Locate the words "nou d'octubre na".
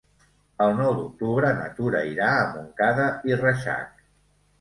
0.77-1.67